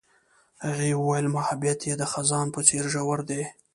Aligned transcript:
هغې 0.65 0.89
وویل 1.01 1.27
محبت 1.35 1.79
یې 1.89 1.93
د 1.97 2.03
خزان 2.11 2.47
په 2.55 2.61
څېر 2.67 2.83
ژور 2.93 3.19
دی. 3.29 3.43